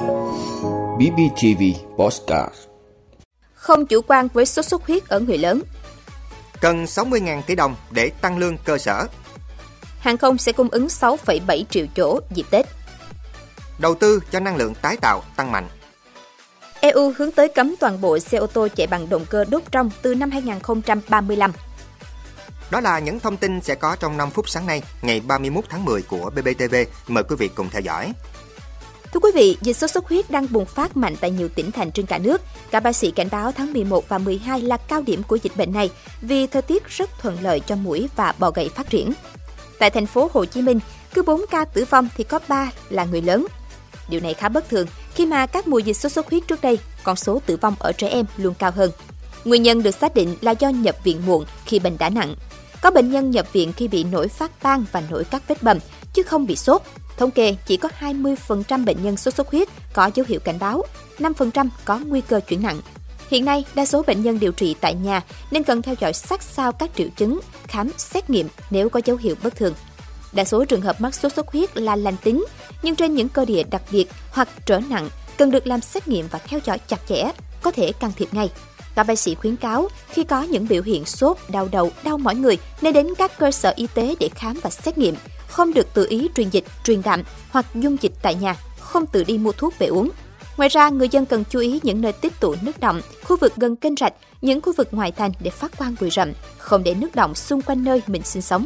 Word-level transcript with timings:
BBTV 0.00 1.62
Postcard 1.96 2.54
Không 3.54 3.86
chủ 3.86 4.00
quan 4.06 4.28
với 4.32 4.46
sốt 4.46 4.64
xuất 4.64 4.86
huyết 4.86 5.08
ở 5.08 5.20
người 5.20 5.38
lớn. 5.38 5.62
Cần 6.60 6.84
60.000 6.84 7.42
tỷ 7.42 7.54
đồng 7.54 7.76
để 7.90 8.10
tăng 8.20 8.38
lương 8.38 8.56
cơ 8.58 8.78
sở. 8.78 9.06
Hàng 9.98 10.16
không 10.16 10.38
sẽ 10.38 10.52
cung 10.52 10.68
ứng 10.68 10.86
6,7 10.86 11.64
triệu 11.70 11.86
chỗ 11.96 12.20
dịp 12.30 12.46
Tết. 12.50 12.66
Đầu 13.78 13.94
tư 13.94 14.20
cho 14.30 14.40
năng 14.40 14.56
lượng 14.56 14.74
tái 14.82 14.96
tạo 14.96 15.22
tăng 15.36 15.52
mạnh. 15.52 15.68
EU 16.80 17.12
hướng 17.16 17.32
tới 17.32 17.48
cấm 17.48 17.74
toàn 17.80 18.00
bộ 18.00 18.18
xe 18.18 18.38
ô 18.38 18.46
tô 18.46 18.68
chạy 18.76 18.86
bằng 18.86 19.08
động 19.08 19.26
cơ 19.30 19.44
đốt 19.44 19.62
trong 19.70 19.90
từ 20.02 20.14
năm 20.14 20.30
2035. 20.30 21.52
Đó 22.70 22.80
là 22.80 22.98
những 22.98 23.20
thông 23.20 23.36
tin 23.36 23.60
sẽ 23.60 23.74
có 23.74 23.96
trong 24.00 24.16
5 24.16 24.30
phút 24.30 24.48
sáng 24.48 24.66
nay, 24.66 24.82
ngày 25.02 25.20
31 25.20 25.64
tháng 25.68 25.84
10 25.84 26.02
của 26.02 26.30
BBTV. 26.30 26.74
Mời 27.08 27.24
quý 27.24 27.36
vị 27.36 27.48
cùng 27.48 27.68
theo 27.70 27.80
dõi. 27.80 28.12
Thưa 29.12 29.20
quý 29.20 29.30
vị, 29.34 29.56
dịch 29.62 29.76
sốt 29.76 29.90
xuất 29.90 30.08
huyết 30.08 30.30
đang 30.30 30.46
bùng 30.50 30.64
phát 30.64 30.96
mạnh 30.96 31.14
tại 31.20 31.30
nhiều 31.30 31.48
tỉnh 31.48 31.72
thành 31.72 31.90
trên 31.90 32.06
cả 32.06 32.18
nước. 32.18 32.40
Các 32.70 32.82
bác 32.82 32.96
sĩ 32.96 33.10
cảnh 33.10 33.28
báo 33.30 33.52
tháng 33.52 33.72
11 33.72 34.08
và 34.08 34.18
12 34.18 34.60
là 34.60 34.76
cao 34.76 35.02
điểm 35.02 35.22
của 35.22 35.36
dịch 35.36 35.56
bệnh 35.56 35.72
này 35.72 35.90
vì 36.20 36.46
thời 36.46 36.62
tiết 36.62 36.88
rất 36.88 37.10
thuận 37.18 37.36
lợi 37.40 37.60
cho 37.60 37.76
mũi 37.76 38.08
và 38.16 38.34
bọ 38.38 38.50
gậy 38.50 38.68
phát 38.68 38.90
triển. 38.90 39.12
Tại 39.78 39.90
thành 39.90 40.06
phố 40.06 40.30
Hồ 40.32 40.44
Chí 40.44 40.62
Minh, 40.62 40.80
cứ 41.14 41.22
4 41.22 41.40
ca 41.50 41.64
tử 41.64 41.84
vong 41.90 42.08
thì 42.16 42.24
có 42.24 42.38
3 42.48 42.70
là 42.90 43.04
người 43.04 43.22
lớn. 43.22 43.46
Điều 44.08 44.20
này 44.20 44.34
khá 44.34 44.48
bất 44.48 44.68
thường 44.68 44.86
khi 45.14 45.26
mà 45.26 45.46
các 45.46 45.68
mùa 45.68 45.78
dịch 45.78 45.96
sốt 45.96 46.12
xuất 46.12 46.30
huyết 46.30 46.42
trước 46.48 46.60
đây, 46.62 46.78
con 47.02 47.16
số 47.16 47.40
tử 47.46 47.56
vong 47.56 47.74
ở 47.78 47.92
trẻ 47.92 48.08
em 48.08 48.26
luôn 48.36 48.54
cao 48.58 48.70
hơn. 48.70 48.90
Nguyên 49.44 49.62
nhân 49.62 49.82
được 49.82 49.94
xác 49.94 50.14
định 50.14 50.36
là 50.40 50.52
do 50.52 50.68
nhập 50.68 50.96
viện 51.04 51.22
muộn 51.26 51.44
khi 51.64 51.78
bệnh 51.78 51.98
đã 51.98 52.10
nặng. 52.10 52.34
Có 52.82 52.90
bệnh 52.90 53.10
nhân 53.10 53.30
nhập 53.30 53.52
viện 53.52 53.72
khi 53.72 53.88
bị 53.88 54.04
nổi 54.04 54.28
phát 54.28 54.50
ban 54.62 54.84
và 54.92 55.02
nổi 55.10 55.24
các 55.24 55.42
vết 55.48 55.62
bầm, 55.62 55.78
chứ 56.12 56.22
không 56.22 56.46
bị 56.46 56.56
sốt. 56.56 56.82
Thống 57.20 57.30
kê 57.30 57.56
chỉ 57.66 57.76
có 57.76 57.88
20% 58.00 58.84
bệnh 58.84 59.02
nhân 59.02 59.16
sốt 59.16 59.34
xuất 59.34 59.50
huyết 59.50 59.68
có 59.92 60.10
dấu 60.14 60.26
hiệu 60.28 60.40
cảnh 60.40 60.58
báo, 60.58 60.84
5% 61.18 61.68
có 61.84 61.98
nguy 61.98 62.20
cơ 62.20 62.40
chuyển 62.40 62.62
nặng. 62.62 62.80
Hiện 63.30 63.44
nay, 63.44 63.64
đa 63.74 63.86
số 63.86 64.02
bệnh 64.06 64.22
nhân 64.22 64.40
điều 64.40 64.52
trị 64.52 64.76
tại 64.80 64.94
nhà 64.94 65.22
nên 65.50 65.62
cần 65.62 65.82
theo 65.82 65.94
dõi 66.00 66.12
sát 66.12 66.42
sao 66.42 66.72
các 66.72 66.90
triệu 66.96 67.08
chứng, 67.16 67.40
khám, 67.68 67.90
xét 67.98 68.30
nghiệm 68.30 68.48
nếu 68.70 68.88
có 68.88 69.00
dấu 69.04 69.16
hiệu 69.16 69.34
bất 69.42 69.56
thường. 69.56 69.74
Đa 70.32 70.44
số 70.44 70.64
trường 70.64 70.80
hợp 70.80 71.00
mắc 71.00 71.14
sốt 71.14 71.32
xuất 71.32 71.48
huyết 71.48 71.76
là 71.76 71.96
lành 71.96 72.16
tính, 72.24 72.44
nhưng 72.82 72.96
trên 72.96 73.14
những 73.14 73.28
cơ 73.28 73.44
địa 73.44 73.62
đặc 73.70 73.82
biệt 73.90 74.06
hoặc 74.30 74.48
trở 74.66 74.80
nặng 74.90 75.08
cần 75.36 75.50
được 75.50 75.66
làm 75.66 75.80
xét 75.80 76.08
nghiệm 76.08 76.28
và 76.30 76.38
theo 76.38 76.60
dõi 76.64 76.78
chặt 76.78 77.00
chẽ, 77.08 77.32
có 77.62 77.70
thể 77.70 77.92
can 77.92 78.12
thiệp 78.16 78.28
ngay. 78.34 78.50
Các 78.94 79.06
bác 79.06 79.18
sĩ 79.18 79.34
khuyến 79.34 79.56
cáo 79.56 79.88
khi 80.08 80.24
có 80.24 80.42
những 80.42 80.68
biểu 80.68 80.82
hiện 80.82 81.04
sốt, 81.04 81.36
đau 81.48 81.68
đầu, 81.72 81.90
đau 82.04 82.18
mỏi 82.18 82.34
người 82.34 82.58
nên 82.80 82.94
đến 82.94 83.06
các 83.18 83.38
cơ 83.38 83.50
sở 83.50 83.72
y 83.76 83.86
tế 83.94 84.14
để 84.20 84.28
khám 84.34 84.60
và 84.62 84.70
xét 84.70 84.98
nghiệm, 84.98 85.14
không 85.50 85.74
được 85.74 85.94
tự 85.94 86.06
ý 86.08 86.28
truyền 86.34 86.48
dịch, 86.48 86.64
truyền 86.84 87.02
đạm 87.02 87.22
hoặc 87.50 87.66
dung 87.74 87.96
dịch 88.00 88.12
tại 88.22 88.34
nhà, 88.34 88.56
không 88.80 89.06
tự 89.06 89.24
đi 89.24 89.38
mua 89.38 89.52
thuốc 89.52 89.78
về 89.78 89.86
uống. 89.86 90.10
Ngoài 90.56 90.68
ra, 90.68 90.88
người 90.88 91.08
dân 91.08 91.26
cần 91.26 91.44
chú 91.50 91.58
ý 91.58 91.80
những 91.82 92.00
nơi 92.00 92.12
tích 92.12 92.40
tụ 92.40 92.54
nước 92.62 92.80
động, 92.80 93.00
khu 93.24 93.36
vực 93.36 93.52
gần 93.56 93.76
kênh 93.76 93.96
rạch, 93.96 94.12
những 94.40 94.60
khu 94.60 94.72
vực 94.76 94.88
ngoại 94.90 95.12
thành 95.12 95.32
để 95.40 95.50
phát 95.50 95.78
quang 95.78 95.94
bụi 96.00 96.10
rậm, 96.10 96.32
không 96.58 96.82
để 96.82 96.94
nước 96.94 97.14
động 97.14 97.34
xung 97.34 97.62
quanh 97.62 97.84
nơi 97.84 98.02
mình 98.06 98.22
sinh 98.22 98.42
sống. 98.42 98.64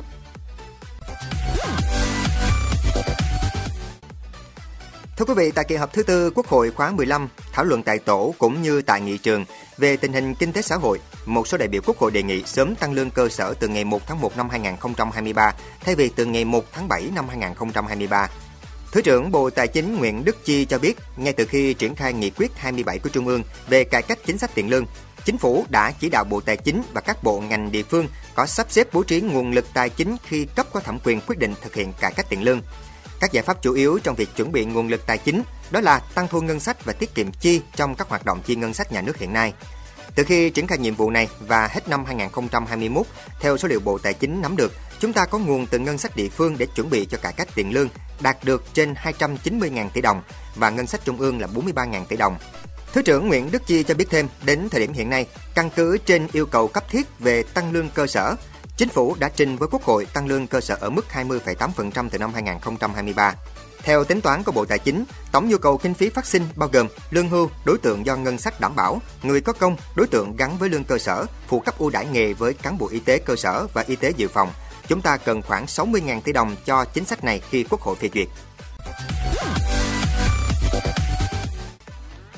Thưa 5.17 5.25
quý 5.25 5.35
vị, 5.37 5.51
tại 5.51 5.65
kỳ 5.69 5.77
họp 5.77 5.93
thứ 5.93 6.03
tư 6.03 6.31
Quốc 6.31 6.47
hội 6.47 6.71
khóa 6.71 6.91
15, 6.91 7.29
thảo 7.53 7.65
luận 7.65 7.83
tại 7.83 7.99
tổ 7.99 8.35
cũng 8.39 8.63
như 8.63 8.83
tại 8.83 9.01
nghị 9.01 9.19
trường 9.19 9.45
về 9.79 9.97
tình 9.97 10.13
hình 10.13 10.35
kinh 10.35 10.53
tế 10.53 10.63
xã 10.63 10.77
hội, 10.77 11.01
một 11.27 11.49
số 11.49 11.59
đại 11.59 11.69
biểu 11.69 11.81
Quốc 11.87 11.99
hội 11.99 12.11
đề 12.11 12.23
nghị 12.23 12.43
sớm 12.47 12.75
tăng 12.75 12.93
lương 12.93 13.11
cơ 13.11 13.29
sở 13.29 13.55
từ 13.55 13.69
ngày 13.69 13.85
1 13.85 14.07
tháng 14.07 14.21
1 14.21 14.37
năm 14.37 14.51
2023 14.51 15.53
thay 15.81 15.95
vì 15.95 16.09
từ 16.09 16.25
ngày 16.25 16.45
1 16.45 16.65
tháng 16.73 16.89
7 16.89 17.11
năm 17.15 17.29
2023. 17.29 18.29
Thứ 18.93 19.03
trưởng 19.03 19.31
Bộ 19.31 19.51
Tài 19.51 19.69
chính 19.69 19.97
Nguyễn 19.97 20.25
Đức 20.25 20.45
Chi 20.45 20.65
cho 20.65 20.79
biết, 20.79 20.99
ngay 21.17 21.33
từ 21.33 21.47
khi 21.47 21.75
triển 21.75 21.95
khai 21.95 22.13
nghị 22.13 22.31
quyết 22.31 22.51
27 22.57 22.99
của 22.99 23.09
Trung 23.09 23.27
ương 23.27 23.43
về 23.69 23.85
cải 23.85 24.03
cách 24.03 24.19
chính 24.27 24.39
sách 24.39 24.51
tiền 24.55 24.71
lương, 24.71 24.87
Chính 25.25 25.39
phủ 25.39 25.65
đã 25.69 25.91
chỉ 25.91 26.09
đạo 26.09 26.25
Bộ 26.25 26.41
Tài 26.41 26.57
chính 26.57 26.83
và 26.93 27.01
các 27.01 27.23
bộ 27.23 27.41
ngành 27.41 27.73
địa 27.73 27.83
phương 27.83 28.09
có 28.35 28.47
sắp 28.47 28.67
xếp 28.71 28.89
bố 28.93 29.03
trí 29.03 29.21
nguồn 29.21 29.53
lực 29.53 29.65
tài 29.75 29.91
chính 29.91 30.17
khi 30.25 30.47
cấp 30.57 30.67
có 30.73 30.81
thẩm 30.81 30.99
quyền 31.05 31.21
quyết 31.27 31.39
định 31.39 31.55
thực 31.63 31.75
hiện 31.75 31.93
cải 32.01 32.13
cách 32.13 32.27
tiền 32.29 32.43
lương. 32.43 32.61
Các 33.21 33.33
giải 33.33 33.45
pháp 33.45 33.63
chủ 33.63 33.73
yếu 33.73 33.99
trong 33.99 34.15
việc 34.15 34.29
chuẩn 34.37 34.53
bị 34.53 34.65
nguồn 34.65 34.89
lực 34.89 35.07
tài 35.07 35.19
chính 35.19 35.43
đó 35.71 35.81
là 35.81 35.99
tăng 36.15 36.29
thu 36.29 36.41
ngân 36.41 36.61
sách 36.61 36.85
và 36.85 36.93
tiết 36.93 37.15
kiệm 37.15 37.33
chi 37.33 37.61
trong 37.77 37.95
các 37.95 38.09
hoạt 38.09 38.25
động 38.25 38.43
chi 38.47 38.57
ngân 38.57 38.75
sách 38.75 38.93
nhà 38.93 39.01
nước 39.01 39.19
hiện 39.19 39.33
nay. 39.33 39.53
Từ 40.15 40.25
khi 40.25 40.51
triển 40.51 40.67
khai 40.67 40.79
nhiệm 40.79 40.95
vụ 40.95 41.11
này 41.11 41.29
và 41.41 41.69
hết 41.71 41.89
năm 41.89 42.05
2021, 42.05 43.07
theo 43.41 43.57
số 43.57 43.69
liệu 43.69 43.81
Bộ 43.81 43.99
Tài 43.99 44.15
chính 44.15 44.43
nắm 44.43 44.57
được, 44.57 44.73
chúng 45.01 45.13
ta 45.13 45.27
có 45.27 45.39
nguồn 45.39 45.67
từ 45.67 45.79
ngân 45.79 45.99
sách 45.99 46.17
địa 46.17 46.29
phương 46.29 46.59
để 46.59 46.67
chuẩn 46.67 46.91
bị 46.91 47.07
cho 47.11 47.19
cải 47.19 47.33
cách 47.33 47.49
tiền 47.55 47.75
lương 47.75 47.89
đạt 48.21 48.45
được 48.45 48.65
trên 48.75 48.95
290.000 48.95 49.89
tỷ 49.91 50.01
đồng 50.01 50.23
và 50.55 50.71
ngân 50.71 50.87
sách 50.87 51.05
trung 51.05 51.19
ương 51.19 51.41
là 51.41 51.47
43.000 51.55 52.05
tỷ 52.05 52.17
đồng. 52.17 52.37
Thứ 52.93 53.03
trưởng 53.03 53.29
Nguyễn 53.29 53.51
Đức 53.51 53.67
Chi 53.67 53.83
cho 53.83 53.95
biết 53.95 54.11
thêm, 54.11 54.29
đến 54.45 54.69
thời 54.71 54.81
điểm 54.81 54.93
hiện 54.93 55.11
nay, 55.11 55.27
căn 55.55 55.71
cứ 55.77 55.99
trên 55.99 56.29
yêu 56.33 56.47
cầu 56.47 56.69
cấp 56.69 56.85
thiết 56.91 57.19
về 57.19 57.43
tăng 57.43 57.73
lương 57.73 57.89
cơ 57.89 58.07
sở, 58.07 58.37
Chính 58.77 58.89
phủ 58.89 59.17
đã 59.19 59.29
trình 59.37 59.57
với 59.57 59.69
Quốc 59.73 59.83
hội 59.83 60.07
tăng 60.07 60.27
lương 60.27 60.47
cơ 60.47 60.61
sở 60.61 60.77
ở 60.81 60.91
mức 60.91 61.07
20,8% 61.13 62.09
từ 62.09 62.19
năm 62.19 62.35
2023. 62.35 63.35
Theo 63.85 64.05
tính 64.05 64.21
toán 64.21 64.43
của 64.43 64.53
Bộ 64.53 64.65
Tài 64.65 64.79
chính, 64.79 65.05
tổng 65.33 65.49
nhu 65.49 65.59
cầu 65.59 65.79
kinh 65.79 65.95
phí 65.95 66.09
phát 66.09 66.27
sinh 66.27 66.43
bao 66.57 66.69
gồm 66.73 66.87
lương 67.11 67.29
hưu 67.29 67.51
đối 67.65 67.79
tượng 67.79 68.07
do 68.07 68.17
ngân 68.17 68.39
sách 68.39 68.61
đảm 68.61 68.77
bảo, 68.77 69.03
người 69.23 69.41
có 69.41 69.53
công 69.53 69.77
đối 69.97 70.07
tượng 70.07 70.37
gắn 70.37 70.59
với 70.59 70.69
lương 70.69 70.85
cơ 70.85 70.99
sở, 70.99 71.27
phụ 71.49 71.61
cấp 71.61 71.79
ưu 71.79 71.91
đãi 71.91 72.07
nghề 72.07 72.33
với 72.33 72.55
cán 72.55 72.79
bộ 72.79 72.89
y 72.89 72.99
tế 72.99 73.19
cơ 73.19 73.37
sở 73.37 73.67
và 73.75 73.85
y 73.87 73.97
tế 73.97 74.13
dự 74.17 74.29
phòng. 74.29 74.53
Chúng 74.89 75.01
ta 75.01 75.17
cần 75.17 75.43
khoảng 75.43 75.65
60.000 75.65 76.21
tỷ 76.21 76.33
đồng 76.33 76.57
cho 76.65 76.85
chính 76.85 77.05
sách 77.05 77.25
này 77.25 77.41
khi 77.51 77.65
Quốc 77.71 77.81
hội 77.81 77.97
phê 77.97 78.09
duyệt. 78.15 78.29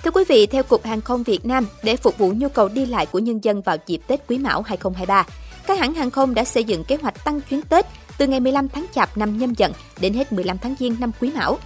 Thưa 0.04 0.10
quý 0.10 0.24
vị, 0.28 0.46
theo 0.46 0.62
Cục 0.62 0.84
Hàng 0.84 1.00
không 1.00 1.22
Việt 1.22 1.46
Nam, 1.46 1.66
để 1.82 1.96
phục 1.96 2.18
vụ 2.18 2.32
nhu 2.36 2.48
cầu 2.48 2.68
đi 2.68 2.86
lại 2.86 3.06
của 3.06 3.18
nhân 3.18 3.44
dân 3.44 3.62
vào 3.62 3.76
dịp 3.86 4.00
Tết 4.06 4.20
Quý 4.28 4.38
Mão 4.38 4.62
2023, 4.62 5.26
các 5.66 5.78
hãng 5.78 5.94
hàng 5.94 6.10
không 6.10 6.34
đã 6.34 6.44
xây 6.44 6.64
dựng 6.64 6.84
kế 6.84 6.96
hoạch 7.02 7.24
tăng 7.24 7.40
chuyến 7.40 7.62
Tết 7.62 7.86
từ 8.18 8.26
ngày 8.26 8.40
15 8.40 8.68
tháng 8.68 8.86
Chạp 8.94 9.18
năm 9.18 9.38
Nhâm 9.38 9.54
Dần 9.54 9.72
đến 10.00 10.14
hết 10.14 10.32
15 10.32 10.58
tháng 10.58 10.74
Giêng 10.78 10.96
năm 11.00 11.10
Quý 11.20 11.30
Mão. 11.34 11.58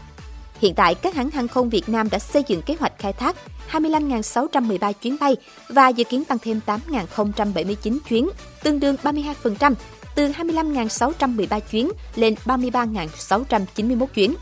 Hiện 0.61 0.75
tại, 0.75 0.95
các 0.95 1.15
hãng 1.15 1.31
hàng 1.31 1.49
không 1.49 1.71
Việt 1.71 1.89
Nam 1.89 2.11
đã 2.11 2.19
xây 2.19 2.43
dựng 2.49 2.63
kế 2.63 2.77
hoạch 2.81 2.93
khai 2.99 3.13
thác 3.13 3.37
25.613 3.71 4.93
chuyến 4.93 5.17
bay 5.21 5.37
và 5.69 5.89
dự 5.89 6.05
kiến 6.05 6.25
tăng 6.25 6.39
thêm 6.39 6.61
8.079 6.67 7.99
chuyến, 8.09 8.29
tương 8.63 8.81
đương 8.81 8.97
32%, 9.03 9.75
từ 10.15 10.29
25.613 10.29 11.61
chuyến 11.61 11.91
lên 12.17 12.35
33.691 12.45 14.07
chuyến. 14.07 14.35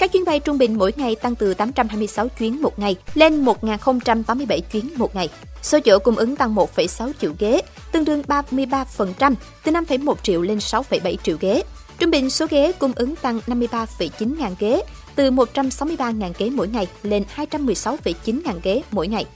Các 0.00 0.12
chuyến 0.12 0.24
bay 0.24 0.40
trung 0.40 0.58
bình 0.58 0.78
mỗi 0.78 0.92
ngày 0.96 1.14
tăng 1.14 1.34
từ 1.34 1.54
826 1.54 2.28
chuyến 2.28 2.62
một 2.62 2.78
ngày 2.78 2.96
lên 3.14 3.44
1.087 3.44 4.60
chuyến 4.72 4.90
một 4.96 5.14
ngày. 5.14 5.28
Số 5.62 5.80
chỗ 5.80 5.98
cung 5.98 6.16
ứng 6.16 6.36
tăng 6.36 6.54
1,6 6.54 7.12
triệu 7.20 7.32
ghế, 7.38 7.60
tương 7.92 8.04
đương 8.04 8.22
33%, 8.28 9.34
từ 9.64 9.72
5,1 9.72 10.14
triệu 10.22 10.42
lên 10.42 10.58
6,7 10.58 11.16
triệu 11.22 11.36
ghế. 11.40 11.62
Trung 11.98 12.10
bình 12.10 12.30
số 12.30 12.46
ghế 12.50 12.72
cung 12.72 12.92
ứng 12.96 13.16
tăng 13.16 13.40
53,9 13.46 14.38
ngàn 14.38 14.54
ghế, 14.58 14.82
từ 15.14 15.30
163 15.30 16.10
ngàn 16.10 16.32
ghế 16.38 16.50
mỗi 16.50 16.68
ngày 16.68 16.86
lên 17.02 17.24
216,9 17.36 18.40
ngàn 18.44 18.60
ghế 18.62 18.82
mỗi 18.90 19.08
ngày. 19.08 19.26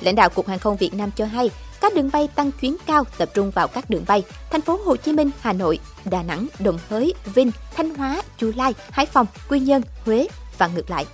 Lãnh 0.00 0.14
đạo 0.14 0.30
Cục 0.30 0.48
Hàng 0.48 0.58
không 0.58 0.76
Việt 0.76 0.94
Nam 0.94 1.10
cho 1.16 1.24
hay, 1.24 1.50
các 1.82 1.94
đường 1.94 2.10
bay 2.12 2.28
tăng 2.34 2.52
chuyến 2.52 2.76
cao 2.86 3.04
tập 3.18 3.30
trung 3.34 3.50
vào 3.50 3.68
các 3.68 3.90
đường 3.90 4.04
bay 4.06 4.24
thành 4.50 4.60
phố 4.60 4.80
Hồ 4.84 4.96
Chí 4.96 5.12
Minh, 5.12 5.30
Hà 5.40 5.52
Nội, 5.52 5.78
Đà 6.04 6.22
Nẵng, 6.22 6.46
Đồng 6.58 6.78
Hới, 6.88 7.14
Vinh, 7.34 7.50
Thanh 7.76 7.94
Hóa, 7.94 8.22
Chu 8.38 8.52
Lai, 8.56 8.74
Hải 8.90 9.06
Phòng, 9.06 9.26
Quy 9.48 9.60
Nhơn, 9.60 9.82
Huế 10.04 10.28
và 10.58 10.66
ngược 10.66 10.90
lại. 10.90 11.06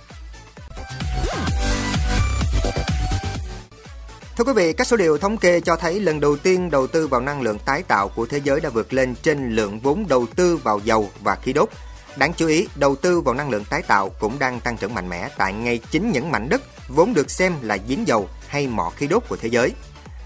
Thưa 4.37 4.43
quý 4.43 4.53
vị, 4.53 4.73
các 4.73 4.87
số 4.87 4.97
liệu 4.97 5.17
thống 5.17 5.37
kê 5.37 5.61
cho 5.61 5.75
thấy 5.75 5.99
lần 5.99 6.19
đầu 6.19 6.37
tiên 6.37 6.71
đầu 6.71 6.87
tư 6.87 7.07
vào 7.07 7.21
năng 7.21 7.41
lượng 7.41 7.57
tái 7.65 7.83
tạo 7.83 8.09
của 8.09 8.25
thế 8.25 8.41
giới 8.43 8.59
đã 8.59 8.69
vượt 8.69 8.93
lên 8.93 9.15
trên 9.21 9.55
lượng 9.55 9.79
vốn 9.79 10.07
đầu 10.07 10.25
tư 10.35 10.57
vào 10.57 10.79
dầu 10.83 11.09
và 11.23 11.35
khí 11.35 11.53
đốt. 11.53 11.69
Đáng 12.17 12.33
chú 12.33 12.47
ý, 12.47 12.67
đầu 12.75 12.95
tư 12.95 13.21
vào 13.21 13.35
năng 13.35 13.49
lượng 13.49 13.63
tái 13.69 13.81
tạo 13.81 14.09
cũng 14.09 14.39
đang 14.39 14.59
tăng 14.59 14.77
trưởng 14.77 14.93
mạnh 14.93 15.09
mẽ 15.09 15.29
tại 15.37 15.53
ngay 15.53 15.79
chính 15.91 16.11
những 16.11 16.31
mảnh 16.31 16.49
đất 16.49 16.61
vốn 16.87 17.13
được 17.13 17.31
xem 17.31 17.53
là 17.61 17.77
giếng 17.87 18.07
dầu 18.07 18.29
hay 18.47 18.67
mỏ 18.67 18.91
khí 18.95 19.07
đốt 19.07 19.23
của 19.29 19.35
thế 19.35 19.49
giới. 19.49 19.71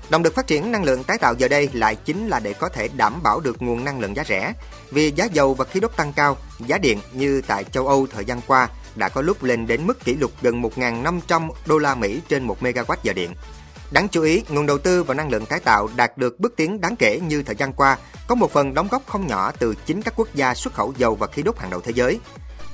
Động 0.10 0.24
lực 0.24 0.36
phát 0.36 0.48
triển 0.48 0.72
năng 0.72 0.84
lượng 0.84 1.04
tái 1.04 1.18
tạo 1.18 1.34
giờ 1.38 1.48
đây 1.48 1.70
lại 1.74 1.96
chính 1.96 2.28
là 2.28 2.40
để 2.40 2.54
có 2.54 2.70
thể 2.70 2.88
đảm 2.88 3.24
bảo 3.24 3.40
được 3.40 3.62
nguồn 3.62 3.84
năng 3.84 4.00
lượng 4.00 4.16
giá 4.16 4.24
rẻ. 4.28 4.54
Vì 4.92 5.12
giá 5.12 5.26
dầu 5.26 5.54
và 5.54 5.66
khí 5.66 5.80
đốt 5.80 5.96
tăng 5.96 6.14
cao, 6.14 6.38
giá 6.60 6.78
điện 6.78 7.00
như 7.14 7.42
tại 7.48 7.64
châu 7.64 7.88
Âu 7.88 8.08
thời 8.08 8.26
gian 8.26 8.42
qua 8.48 8.70
đã 8.96 9.10
có 9.10 9.22
lúc 9.22 9.44
lên 9.44 9.68
đến 9.68 9.88
mức 9.88 10.06
kỷ 10.06 10.16
lục 10.16 10.32
gần 10.42 10.62
1.500 10.62 11.50
đô 11.66 11.78
la 11.78 11.96
Mỹ 11.96 12.22
trên 12.30 12.44
1 12.44 12.58
megawatt 12.62 12.98
giờ 13.04 13.14
điện. 13.14 13.32
Đáng 13.92 14.08
chú 14.10 14.22
ý, 14.22 14.44
nguồn 14.50 14.66
đầu 14.66 14.78
tư 14.78 15.04
vào 15.04 15.16
năng 15.16 15.30
lượng 15.30 15.46
tái 15.46 15.60
tạo 15.60 15.90
đạt 15.96 16.18
được 16.18 16.40
bước 16.40 16.54
tiến 16.56 16.82
đáng 16.82 16.96
kể 16.96 17.20
như 17.20 17.44
thời 17.44 17.56
gian 17.56 17.74
qua, 17.74 17.98
có 18.28 18.36
một 18.36 18.52
phần 18.52 18.74
đóng 18.74 18.88
góp 18.92 19.08
không 19.08 19.28
nhỏ 19.28 19.52
từ 19.60 19.76
chính 19.86 20.02
các 20.02 20.14
quốc 20.18 20.28
gia 20.36 20.54
xuất 20.54 20.74
khẩu 20.74 20.94
dầu 20.98 21.16
và 21.16 21.28
khí 21.28 21.42
đốt 21.44 21.60
hàng 21.60 21.70
đầu 21.70 21.82
thế 21.82 21.92
giới. 21.96 22.20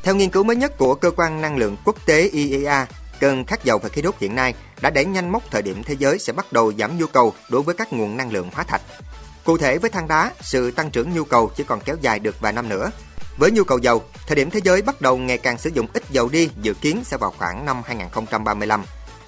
Theo 0.03 0.15
nghiên 0.15 0.29
cứu 0.29 0.43
mới 0.43 0.55
nhất 0.55 0.77
của 0.77 0.95
cơ 0.95 1.11
quan 1.11 1.41
năng 1.41 1.57
lượng 1.57 1.77
quốc 1.85 1.95
tế 2.05 2.29
IEA, 2.29 2.85
cơn 3.19 3.45
khát 3.45 3.63
dầu 3.63 3.79
và 3.79 3.89
khí 3.89 4.01
đốt 4.01 4.15
hiện 4.19 4.35
nay 4.35 4.53
đã 4.81 4.89
đẩy 4.89 5.05
nhanh 5.05 5.31
mốc 5.31 5.43
thời 5.51 5.61
điểm 5.61 5.83
thế 5.83 5.95
giới 5.99 6.19
sẽ 6.19 6.33
bắt 6.33 6.53
đầu 6.53 6.73
giảm 6.73 6.97
nhu 6.97 7.07
cầu 7.07 7.33
đối 7.49 7.61
với 7.61 7.75
các 7.75 7.93
nguồn 7.93 8.17
năng 8.17 8.31
lượng 8.31 8.49
hóa 8.53 8.63
thạch. 8.63 8.81
Cụ 9.43 9.57
thể 9.57 9.77
với 9.77 9.89
than 9.89 10.07
đá, 10.07 10.31
sự 10.41 10.71
tăng 10.71 10.91
trưởng 10.91 11.13
nhu 11.13 11.23
cầu 11.23 11.51
chỉ 11.55 11.63
còn 11.63 11.79
kéo 11.81 11.95
dài 12.01 12.19
được 12.19 12.39
vài 12.39 12.53
năm 12.53 12.69
nữa. 12.69 12.91
Với 13.37 13.51
nhu 13.51 13.63
cầu 13.63 13.77
dầu, 13.77 14.03
thời 14.27 14.35
điểm 14.35 14.49
thế 14.49 14.59
giới 14.63 14.81
bắt 14.81 15.01
đầu 15.01 15.17
ngày 15.17 15.37
càng 15.37 15.57
sử 15.57 15.69
dụng 15.73 15.87
ít 15.93 16.03
dầu 16.09 16.29
đi 16.29 16.49
dự 16.61 16.73
kiến 16.73 17.01
sẽ 17.05 17.17
vào 17.17 17.33
khoảng 17.37 17.65
năm 17.65 17.81
2035. 17.85 18.83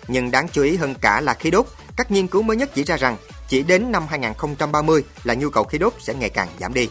Nhưng 0.08 0.32
đáng 0.32 0.48
chú 0.52 0.64
ý 0.64 0.76
hơn 0.76 0.96
cả 1.02 1.22
là 1.22 1.34
khí 1.34 1.52
đốt, 1.52 1.66
các 1.96 2.12
nghiên 2.12 2.28
cứu 2.28 2.42
mới 2.42 2.58
nhất 2.58 2.70
chỉ 2.76 2.84
ra 2.84 2.98
rằng 2.98 3.18
chỉ 3.48 3.64
đến 3.64 3.92
năm 3.92 4.08
2030 4.10 5.04
là 5.24 5.34
nhu 5.34 5.50
cầu 5.50 5.64
khí 5.64 5.78
đốt 5.78 5.94
sẽ 6.00 6.14
ngày 6.14 6.30
càng 6.30 6.48
giảm 6.60 6.74
đi. 6.74 6.90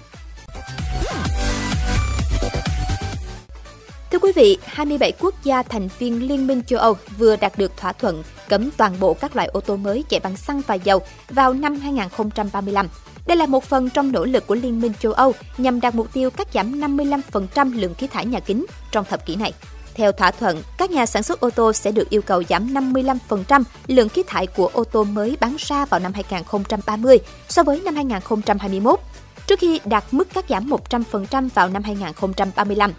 Quý 4.20 4.32
vị, 4.32 4.58
27 4.64 5.12
quốc 5.20 5.34
gia 5.44 5.62
thành 5.62 5.88
viên 5.98 6.28
Liên 6.28 6.46
minh 6.46 6.62
châu 6.62 6.78
Âu 6.78 6.96
vừa 7.18 7.36
đạt 7.36 7.58
được 7.58 7.76
thỏa 7.76 7.92
thuận 7.92 8.22
cấm 8.48 8.70
toàn 8.70 9.00
bộ 9.00 9.14
các 9.14 9.36
loại 9.36 9.48
ô 9.48 9.60
tô 9.60 9.76
mới 9.76 10.04
chạy 10.08 10.20
bằng 10.20 10.36
xăng 10.36 10.62
và 10.66 10.74
dầu 10.74 11.02
vào 11.30 11.52
năm 11.52 11.74
2035. 11.80 12.88
Đây 13.26 13.36
là 13.36 13.46
một 13.46 13.64
phần 13.64 13.90
trong 13.90 14.12
nỗ 14.12 14.24
lực 14.24 14.46
của 14.46 14.54
Liên 14.54 14.80
minh 14.80 14.92
châu 15.00 15.12
Âu 15.12 15.32
nhằm 15.58 15.80
đạt 15.80 15.94
mục 15.94 16.12
tiêu 16.12 16.30
cắt 16.30 16.48
giảm 16.54 16.80
55% 16.80 17.80
lượng 17.80 17.94
khí 17.94 18.06
thải 18.06 18.26
nhà 18.26 18.40
kính 18.40 18.66
trong 18.92 19.04
thập 19.04 19.26
kỷ 19.26 19.36
này. 19.36 19.52
Theo 19.94 20.12
thỏa 20.12 20.30
thuận, 20.30 20.62
các 20.78 20.90
nhà 20.90 21.06
sản 21.06 21.22
xuất 21.22 21.40
ô 21.40 21.50
tô 21.50 21.72
sẽ 21.72 21.92
được 21.92 22.10
yêu 22.10 22.22
cầu 22.22 22.42
giảm 22.48 22.74
55% 22.74 23.62
lượng 23.86 24.08
khí 24.08 24.22
thải 24.26 24.46
của 24.46 24.70
ô 24.72 24.84
tô 24.84 25.04
mới 25.04 25.36
bán 25.40 25.56
ra 25.58 25.84
vào 25.84 26.00
năm 26.00 26.12
2030 26.14 27.18
so 27.48 27.62
với 27.62 27.80
năm 27.84 27.94
2021, 27.94 29.00
trước 29.46 29.58
khi 29.58 29.80
đạt 29.84 30.04
mức 30.10 30.28
cắt 30.34 30.44
giảm 30.48 30.70
100% 30.70 31.48
vào 31.54 31.68
năm 31.68 31.82
2035. 31.82 32.92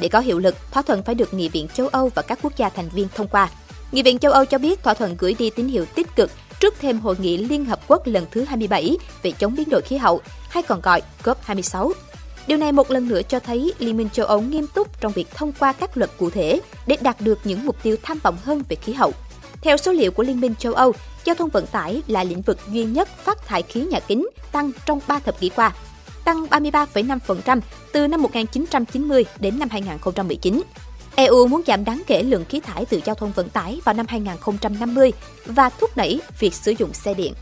Để 0.00 0.08
có 0.08 0.20
hiệu 0.20 0.38
lực, 0.38 0.54
thỏa 0.70 0.82
thuận 0.82 1.02
phải 1.02 1.14
được 1.14 1.34
Nghị 1.34 1.48
viện 1.48 1.68
châu 1.74 1.88
Âu 1.88 2.10
và 2.14 2.22
các 2.22 2.38
quốc 2.42 2.56
gia 2.56 2.68
thành 2.68 2.88
viên 2.88 3.08
thông 3.14 3.28
qua. 3.28 3.48
Nghị 3.92 4.02
viện 4.02 4.18
châu 4.18 4.32
Âu 4.32 4.44
cho 4.44 4.58
biết 4.58 4.82
thỏa 4.82 4.94
thuận 4.94 5.16
gửi 5.18 5.34
đi 5.38 5.50
tín 5.50 5.68
hiệu 5.68 5.84
tích 5.94 6.16
cực 6.16 6.30
trước 6.60 6.74
thêm 6.80 7.00
hội 7.00 7.16
nghị 7.18 7.36
Liên 7.36 7.64
Hợp 7.64 7.80
Quốc 7.88 8.06
lần 8.06 8.26
thứ 8.30 8.44
27 8.44 8.96
về 9.22 9.30
chống 9.30 9.54
biến 9.54 9.68
đổi 9.70 9.82
khí 9.82 9.96
hậu, 9.96 10.20
hay 10.48 10.62
còn 10.62 10.80
gọi 10.80 11.02
COP26. 11.24 11.92
Điều 12.46 12.58
này 12.58 12.72
một 12.72 12.90
lần 12.90 13.08
nữa 13.08 13.20
cho 13.28 13.40
thấy 13.40 13.72
Liên 13.78 13.96
minh 13.96 14.08
châu 14.12 14.26
Âu 14.26 14.40
nghiêm 14.40 14.66
túc 14.66 15.00
trong 15.00 15.12
việc 15.12 15.30
thông 15.34 15.52
qua 15.52 15.72
các 15.72 15.96
luật 15.96 16.10
cụ 16.18 16.30
thể 16.30 16.60
để 16.86 16.96
đạt 17.00 17.20
được 17.20 17.38
những 17.44 17.66
mục 17.66 17.82
tiêu 17.82 17.96
tham 18.02 18.18
vọng 18.22 18.36
hơn 18.42 18.62
về 18.68 18.76
khí 18.76 18.92
hậu. 18.92 19.12
Theo 19.60 19.76
số 19.76 19.92
liệu 19.92 20.10
của 20.10 20.22
Liên 20.22 20.40
minh 20.40 20.54
châu 20.58 20.74
Âu, 20.74 20.92
giao 21.24 21.34
thông 21.34 21.48
vận 21.48 21.66
tải 21.66 22.02
là 22.06 22.24
lĩnh 22.24 22.42
vực 22.42 22.58
duy 22.72 22.84
nhất 22.84 23.08
phát 23.24 23.46
thải 23.46 23.62
khí 23.62 23.80
nhà 23.80 24.00
kính 24.00 24.28
tăng 24.52 24.70
trong 24.86 25.00
3 25.06 25.18
thập 25.18 25.40
kỷ 25.40 25.48
qua, 25.48 25.72
tăng 26.26 26.46
33,5% 26.50 27.60
từ 27.92 28.06
năm 28.06 28.22
1990 28.22 29.24
đến 29.40 29.58
năm 29.58 29.68
2019. 29.70 30.62
EU 31.14 31.46
muốn 31.46 31.62
giảm 31.66 31.84
đáng 31.84 32.02
kể 32.06 32.22
lượng 32.22 32.44
khí 32.48 32.60
thải 32.60 32.84
từ 32.84 33.00
giao 33.04 33.14
thông 33.14 33.32
vận 33.32 33.48
tải 33.48 33.80
vào 33.84 33.94
năm 33.94 34.06
2050 34.08 35.12
và 35.46 35.70
thúc 35.70 35.90
đẩy 35.96 36.20
việc 36.38 36.54
sử 36.54 36.74
dụng 36.78 36.92
xe 36.92 37.14
điện. 37.14 37.32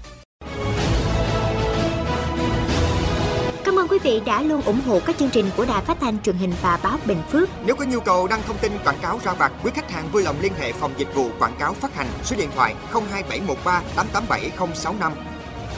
Cảm 3.64 3.78
ơn 3.78 3.88
quý 3.88 3.98
vị 4.02 4.20
đã 4.26 4.42
luôn 4.42 4.62
ủng 4.62 4.80
hộ 4.86 5.00
các 5.06 5.18
chương 5.18 5.30
trình 5.30 5.50
của 5.56 5.64
Đài 5.64 5.82
Phát 5.82 6.00
thanh 6.00 6.22
truyền 6.22 6.36
hình 6.36 6.52
và 6.62 6.78
báo 6.82 6.98
Bình 7.06 7.22
Phước. 7.30 7.48
Nếu 7.66 7.76
có 7.76 7.84
nhu 7.84 8.00
cầu 8.00 8.28
đăng 8.28 8.42
thông 8.46 8.58
tin 8.58 8.72
quảng 8.84 8.98
cáo 9.02 9.20
ra 9.24 9.32
vặt, 9.32 9.52
quý 9.64 9.70
khách 9.74 9.90
hàng 9.90 10.08
vui 10.12 10.22
lòng 10.22 10.36
liên 10.40 10.52
hệ 10.58 10.72
phòng 10.72 10.92
dịch 10.96 11.14
vụ 11.14 11.28
quảng 11.38 11.56
cáo 11.58 11.74
phát 11.74 11.94
hành 11.94 12.06
số 12.24 12.36
điện 12.36 12.48
thoại 12.56 12.74
02713 12.92 13.82
887065. 13.96 15.12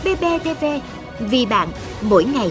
BBTV, 0.05 0.64
vì 1.20 1.47
bạn, 1.47 1.69
mỗi 2.02 2.25
ngày. 2.25 2.50